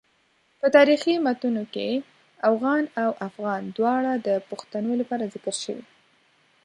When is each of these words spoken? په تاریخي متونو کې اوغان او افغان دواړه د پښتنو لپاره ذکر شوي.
په 0.59 0.67
تاریخي 0.75 1.13
متونو 1.25 1.63
کې 1.73 1.87
اوغان 2.49 2.83
او 3.03 3.09
افغان 3.27 3.61
دواړه 3.77 4.13
د 4.27 4.29
پښتنو 4.49 4.91
لپاره 5.01 5.29
ذکر 5.33 5.55
شوي. 5.63 5.85